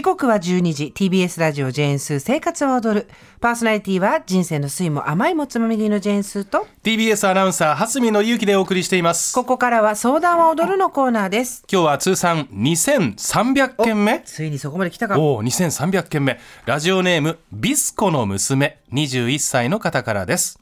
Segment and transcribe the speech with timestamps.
[0.00, 0.92] 時刻は12時。
[0.96, 3.08] TBS ラジオジェーンスー生活を踊る。
[3.38, 6.66] パーソナリティは人生の酸いも甘いもつまみ食いのジェーンスーと。
[6.82, 9.34] TBS アナウンサー蓮見の勇気でお送りしています。
[9.34, 11.64] ここからは相談は踊るのコーナーです。
[11.70, 14.22] 今日は通算2300件目。
[14.24, 15.20] ついにそこまで来たか。
[15.20, 16.40] おお2300件目。
[16.64, 18.78] ラジオネームビスコの娘。
[18.94, 20.58] 21歳の方からです。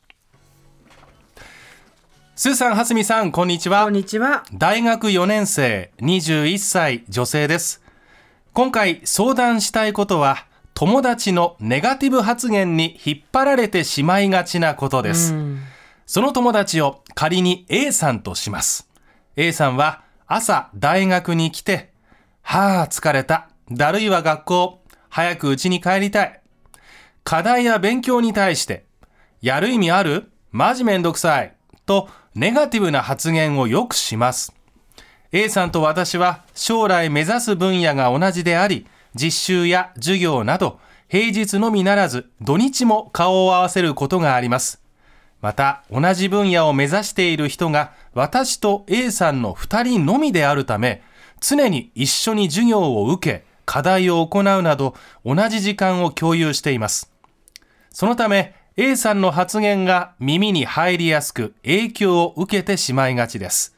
[2.34, 3.84] スーさん、蓮見さん、こんにちは。
[3.84, 4.42] こんにちは。
[4.52, 7.87] 大学4年生、21歳、女性です。
[8.58, 15.32] 今回相談したいことは友達のネガティブ発言に引っ張られてしまいがちなことです。
[16.06, 18.90] その友達を仮に A さんとします。
[19.36, 21.92] A さんは朝大学に来て、
[22.42, 23.48] はあ疲れた。
[23.70, 24.82] だるいは学校。
[25.08, 26.40] 早く家に帰りたい。
[27.22, 28.86] 課題や勉強に対して、
[29.40, 30.32] やる意味ある？
[30.50, 31.54] マジめんどくさい。
[31.86, 34.52] とネガティブな発言をよくします。
[35.30, 44.82] A さんと私は将来目指す分野が同じであり、実習や授業など、平日のみならず土日も顔を合わせることがあります。
[45.42, 51.02] また、同じ分野を目指している人が私と A さんの2人のみであるため、
[51.40, 54.94] 常に一緒に授業を受け、課題を行うなど、
[55.26, 57.12] 同じ時間を共有しています。
[57.90, 63.77] そのため、A さんの発言が耳に入りやすく影響を受けてしまいがちです。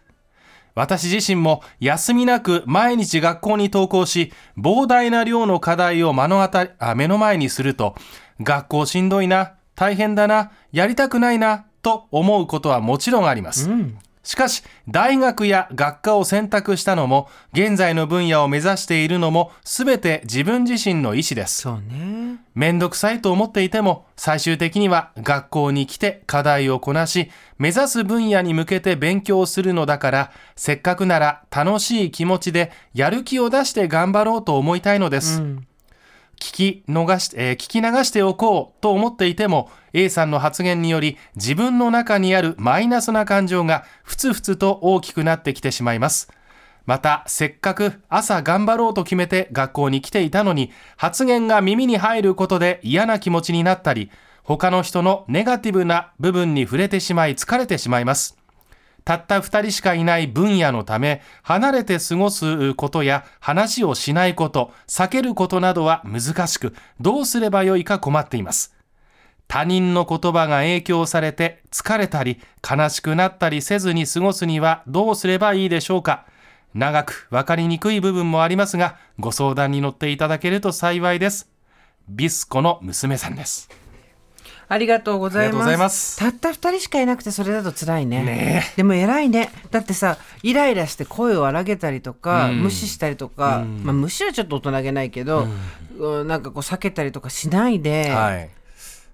[0.74, 7.94] 私自身も休みなく毎日学校に登校し、膨大な量の課題を目の当たりあ目の前にすると、
[8.40, 13.70] 学校しんどいな、大変だな、やりたくないな、と思うことはもちろんあります。
[13.70, 21.62] うんしかし、大学や学科を選択したのも、現在の分野を目指しているのも、すべて自分自身の意思です。
[21.62, 22.38] そうね。
[22.54, 35.40] めんどくさいと思っていても、最終的には学校に来て課題をこなし、目指す分野に向けて勉強するのだから、せっかくなら楽しい気持ちで、やる気を出して頑張ろうと思いたいのです。
[35.40, 35.66] うん
[36.40, 46.32] 聞き逃し、えー、聞き流しておこうと思っていても、A さんの発言により自分の中にあるマイナスな感情がふつふつと大きくなってきてしまいます。
[46.86, 54.10] また、せっかく朝頑張ろうと決めて学校に来ていたのに、発言が耳に入ることで嫌な気持ちになったり、
[54.42, 58.39] 他の人のネガティブな部分に触れてしまい疲れてしまいます。
[59.04, 68.74] たった二人しかいない分野のため、離れて過ごすことや話をしないこと、避けることなどは難しく、どうすればよいか困っています。
[69.48, 76.24] 他人の言葉が影響されて疲れたり悲しくなったりせずに過ごすにはどうすればいいでしょうか
[76.72, 81.50] 長く分かりにくい部分もありますが、ご相談に乗っていただけると幸いです。
[82.08, 83.79] ビスコの娘さんです。
[84.70, 86.16] ありがとうございます。
[86.16, 88.22] たった二人しかいなくてそれだと辛いね。
[88.22, 89.50] ねでも偉いね。
[89.72, 95.48] だってさイライラして声を荒げたりとか、うん、無視したりとか、うん、まあ、無視はちょっと大人げないけど、
[95.98, 98.50] うん、なんかこう避けたりとかしないで、はい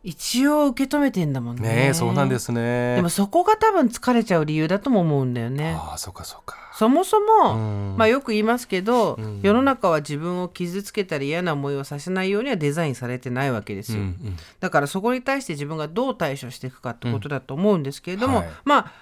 [0.06, 1.89] 一応受け止めてんだもんね。
[1.89, 2.94] ねそうなんですね。
[2.94, 5.75] でもそこが多分疲れちゃう理由だとも思うんだよね。
[5.77, 6.56] ああ、そうかそうか。
[6.75, 13.99] そもそも、まあよく言いますけど、世の中は自分を傷つけたり嫌な思いをさせないようにはデザインされてないわけですよ。
[13.99, 18.93] うんうん、だからそこに対して自分がどう対処していくかってことだと思うんですけれども、うんはい、まあ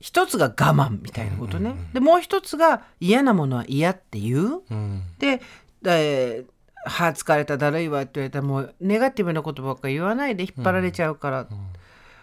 [0.00, 1.70] 一つが我慢みたいなことね。
[1.70, 4.62] うんうんうん、でもう一つが嫌なものは嫌っていう。
[4.70, 5.42] うん、で、
[5.84, 6.53] えー
[6.84, 11.46] はあ疲れただるいわって言われたらもうネガティブなことばっか言わないで引っ張られちゃうから、うん、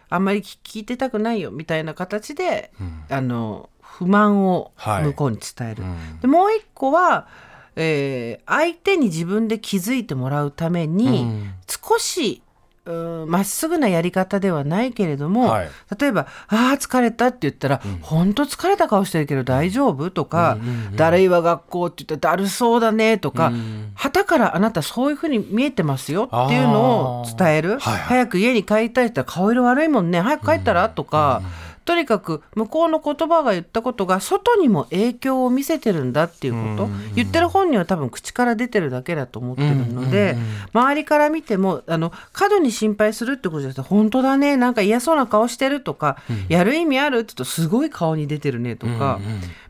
[0.09, 5.83] あんまり聞いてたくないよみたいな形で、うん、あの不満を向こうに伝える。
[5.83, 5.91] はい。
[5.91, 7.27] うん、でもう一個は、
[7.75, 11.27] えー、相手に自分で気づいてもらうために、
[11.67, 12.41] 少し
[12.85, 15.69] まっすぐなやり方ではないけれども、はい、
[15.99, 20.57] 例えば「ああ疲れた」って言ったら「本、う、当、ん、疲れた顔してるけど大丈夫?」とか
[20.95, 23.51] 「だるいわ学校」って言ったら「だるそうだね」とか
[23.93, 30.19] はた、からあなたそういうふうに見えてますよっていうのを伝える、はいはい、早く家に帰りたいって言ったら顔色悪いもんね。
[30.21, 31.41] 早く帰ったら、とか。
[31.43, 40.37] うんとにかく向こうの言葉が言ったことが外にも影響を見せてるんだっていうこと、言ってる本人は多分口から出てるだけだと思ってるので、
[40.71, 44.55] 周りから見てもあの過度に心配するってことじゃなくて本当だね。
[44.55, 46.15] なんか嫌そうな顔してるとか、
[46.47, 49.19] やる意味あるって言うとすごい顔に出てるねとか、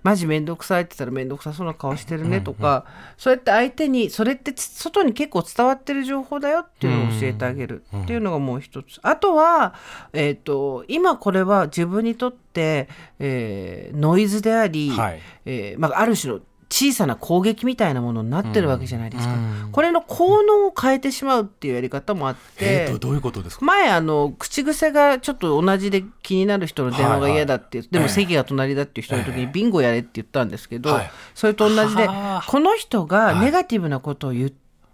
[0.03, 2.85] マジ面倒くさいって言ったら面倒くさそうな顔してるねとか、
[3.17, 8.99] そうやって相手にそれってつ外に結構伝わってる情報だよっていうのを教えてあげるっていうのがもう一つ。
[9.03, 9.75] あとは、
[10.13, 12.89] えっ、と、今これは自分にとって、
[13.19, 15.19] えーノイズであり、はい。
[15.45, 16.39] えーまあ、ある種の
[16.73, 19.35] 小さな攻撃みたいなものになってるわけじゃないですか。
[19.73, 23.65] これの効能を変えてしまうっていうやり方もあって、えー、どどういうことですか？
[23.65, 31.11] 前あの口癖がちょっと同じで気になる人の電話が嫌だって、でも席が隣だっていう人の時にビンゴやれって言ったんですけど、はい。
[31.35, 32.43] それと同じではあ。
[32.47, 34.51] この人がネガティブなことを言っ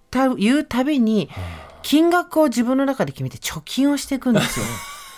[0.10, 1.30] た、言うたびに
[1.84, 4.66] 金額を自分の中で決めて貯金をしていくんですよ。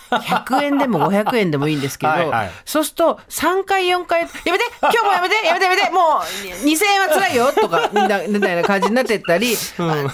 [0.10, 2.52] 100円でも500円でもいいんですけど、はいはい。
[2.66, 9.56] そうすると3回4回「やめて今日もやめてやめてやめてもう2000円は辛いよ」とかみんなみたいな感じになってったり、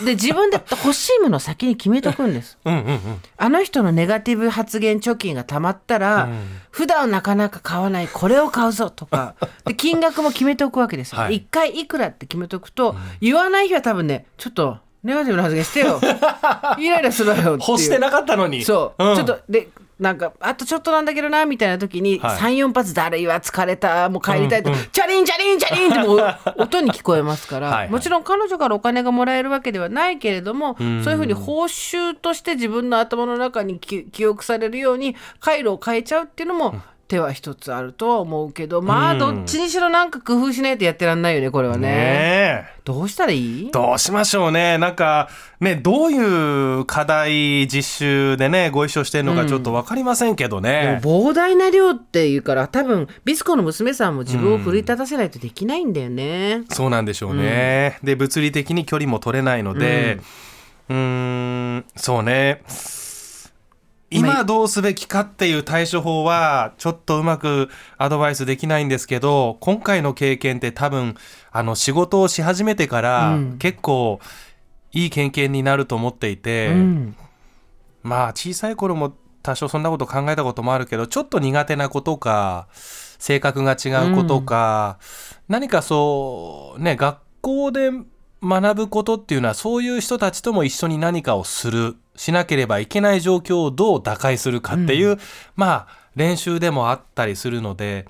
[0.05, 2.57] で自分で欲しいものを先に決めとくんです。
[2.65, 2.99] うんうんうん。
[3.37, 6.27] あの人のネガティブ発言貯金がたまったら、
[6.71, 11.21] 普段なかなか買わないこれを買うぞとかで金額も決めておくわけですよ。
[11.21, 11.35] はい。
[11.35, 15.99] 一回いくらって決めておくと、言わない日は多分ねちょっとネガティブな発言してよ。
[16.79, 17.57] イライラするわよっていう。
[17.69, 18.63] 欲してなかったのに。
[18.63, 19.15] そう、ん。
[19.15, 19.69] ちょっとで
[19.99, 22.37] なんかあとちょっとなんだけどなみたいな時に、はい。
[22.37, 27.89] 34発だるいわ疲れたもう帰りたいと、チャリンチャリンチャリンってもう 音に聞こえますからはいはい。
[27.89, 36.75] もちろん彼女からお金がもらえるわけではないけれども、そういうふうに報酬として自分の頭の中にき記憶されるように回路を変えちゃうっていうのも、
[37.07, 41.87] 手は一つあるとは思うけどまあどっちにしろなんか工夫しないとやってらんないよねこれはね。
[41.87, 43.71] ねえどうしたらいい？
[43.71, 44.77] どうしましょうね。
[44.77, 45.27] なんか、
[45.59, 51.01] ね、どういう課題実習でね、ご一緒してるのかちょっとわかりませんけどでね。
[51.03, 56.63] も膨大な量っていうから多分ビスコの娘さんも自分を奮い立たせないとできないんだよね。
[56.69, 57.97] そうなんでしょうね。
[58.03, 60.19] で、物理的に距離も取れないので、
[60.87, 60.95] うー
[61.77, 62.61] ん、そうね。
[64.11, 71.15] 今どうすべきかっていう対処法はちょっとうまくアドバイスできないんですけど今回の経験って多分
[71.51, 74.19] あの仕事をし始めてから結構
[74.91, 77.15] いい経験になると思っていて、うん。
[78.01, 84.99] まあ小さい頃も多少そんなこと考えたこともあるけどちょっと苦手なことか性格が違うことか、
[85.47, 87.91] 何かそうね学校で
[88.41, 95.17] 学ぶことっていうのはそういう人たちとも一緒に何かをするしなければいけない状況をどう打開するかっていう、
[95.55, 98.05] まあ練習でもあったりするので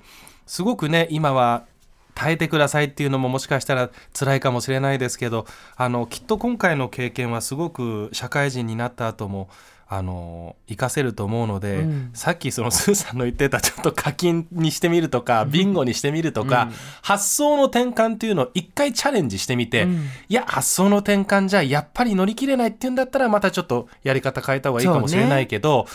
[0.46, 1.66] すごくね今は
[2.14, 9.50] 耐えてくださいっていうのももしかしたら辛いかもしれないですけどあのきっと今回の経験はすごく社会人になった後も
[9.88, 12.10] あの活かせると思うので、うん。
[12.12, 16.70] さっきそのスーさんの言ってたちょっと課金にしてみるとかビンゴにしてみるとか、
[17.02, 20.06] 発想の転換っていうのを一回チャレンジしてみて、うん。
[20.28, 25.86] いや発想の転換じゃやっぱり乗り切れないっていうんだったらまたちょっとやり方変えた方がいいかもしれないけど、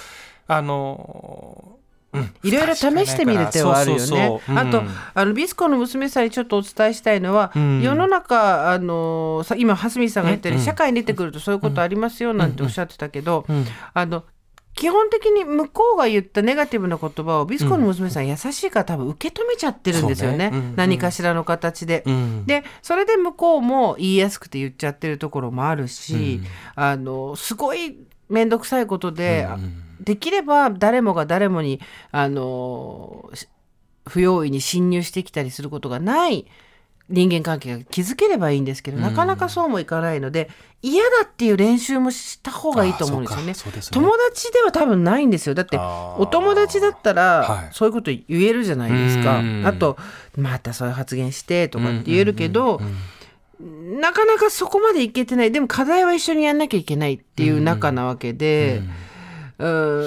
[0.47, 1.80] あのうん
[2.43, 4.41] いろいろ試してみる手はあるよね。
[4.47, 7.81] あとあのビスコの娘さんにちょっとお伝えしたいのは、ん。
[7.81, 10.65] 世の中あのさ今蓮見さんが言ったように、うん。
[10.65, 13.65] 社会に出てくるとそういうことありますよなんておっしゃってたけど、ん。
[13.93, 14.23] あの
[14.73, 20.67] 基本的に向こうが言ったネガティブな言葉をビスコの娘さん優しいから多分受け止めちゃってるんですよね、そうね。
[20.69, 20.75] うん。
[20.77, 22.03] 何かしらの形で。
[22.05, 22.45] うん。
[22.45, 26.41] でそれで向こうも言いやすくて言っちゃってるところもあるし、
[26.75, 27.97] あのすごい
[28.29, 29.45] 面倒くさいことで、
[30.03, 31.79] できれば誰もが誰もに
[32.11, 33.47] あのし
[34.07, 36.47] 不用意に侵入してきたりすることがない
[37.09, 40.49] 人間関係が築ければいいんですけど、なかなかそうもいかないので
[40.81, 43.47] 嫌だっていう練習もした方がいいと思うんですよね。
[43.47, 43.53] ね。
[43.91, 45.53] 友達では多分ないんですよ。
[45.53, 47.69] だってお友達だったら、はい。
[47.73, 49.39] そういうこと言えるじゃないですか。
[49.39, 49.63] うん。
[49.67, 49.97] あと
[50.37, 52.79] またそういう発言してとかって言えるけど、
[53.59, 55.51] なかなかそこまでいけてない。
[55.51, 59.10] でも課題は一緒にやんなきゃいけないっていう仲なわけで、うん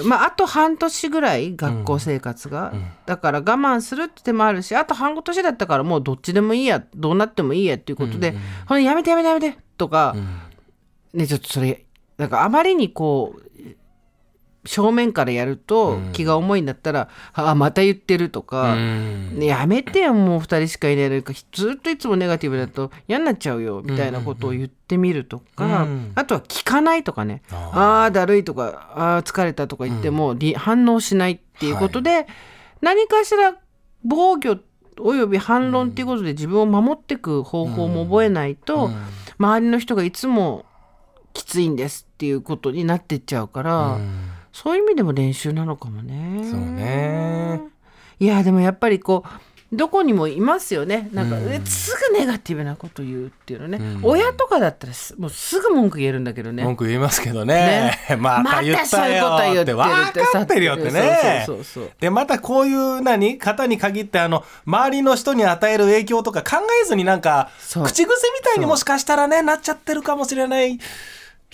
[0.05, 2.73] まああと半年ぐらい学校生活が、
[3.05, 8.35] だから我慢するって手もあるしあと半年だったからもうどっちでもいいやどうなってもいいやっていうことで
[8.67, 10.15] 「ほんやめてやめてやめて」とか、
[11.13, 11.85] ねちょっとそれ
[12.17, 13.44] なんかあまりにこう
[14.65, 26.11] 正面からやると気が重いんだったら「あまた言ってる」とか、ね、やめてよもう2人しかいないのにずっといつもネガティブだと嫌になっちゃうよみたいなことを言ってみるとか、うん。
[26.15, 27.41] あとは聞かないとかね。
[27.51, 32.27] ああーだるいとかあー疲れたとか言っても、り反応しないっていうことで、
[32.81, 33.55] 何かしら
[34.03, 34.57] 防御
[34.99, 38.89] および反論っていうことで自分を守っていく方法も覚えないと、
[39.37, 40.65] 周りの人がいつも
[41.33, 43.99] きついんですっていうことになってっちゃうから、
[44.55, 46.49] そういう意味でも練習なのかもね。
[46.49, 47.59] そうね。
[48.21, 51.09] いやでもやっぱりこうどこにもいますよね。
[51.11, 51.65] なんか、うん。
[51.65, 53.99] すぐネガティブなこと言うっていうのね、うん。
[54.03, 56.63] 親とかだったらすもうすぐ文句言えるんだけどね。
[56.63, 57.99] 文句言いますけどね。
[58.17, 61.43] また言ったよって分かってるよってね。
[61.45, 68.07] そうそうそうそうでまたこういう何方に限ってあの周りの人に与える影響とか考えずになんか口癖み
[68.45, 70.79] たいにもしかしたらねなっちゃってるかもしれない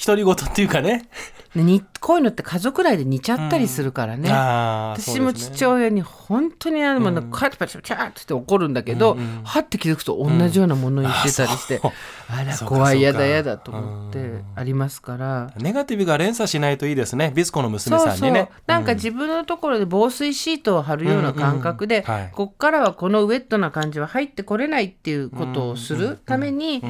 [0.06, 1.08] 独り言っていうかね。
[1.56, 11.92] ねにこういうのって家族内で似ちゃったりするからね、あー私も父親に本当にあの、カチパチパチャーって怒るんだけど、はって気づくと同じようなもの言ってたりして、そう
[12.30, 15.54] あらそうか怖いやだやだと思ってありますから。
[15.58, 17.34] ネガティブが連鎖しないといいですね。
[17.36, 18.18] ビスコの娘そうそう。
[18.18, 18.30] さん。
[18.30, 22.14] にねなんか自分のところで防水シートを貼るような感覚で、うん。
[22.14, 22.30] うんはい。
[22.32, 26.82] こっからはこのウェットな感じは入ってこれないっていうことをするために、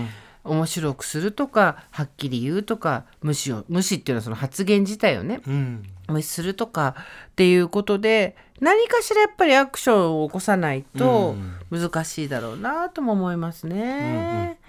[0.43, 5.83] 面白くするとかはっきり言うとか無視を無視っていうのはその発言自体をねうん。
[6.07, 6.95] 無視するとか
[7.29, 11.35] っていうことで何かしらやっぱりアクションを起こさないと
[11.69, 14.59] 難しいだろうなとも思いますね。